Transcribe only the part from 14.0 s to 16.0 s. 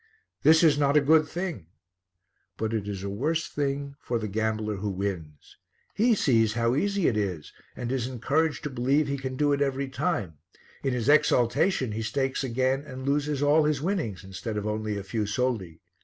instead of only a few soldi.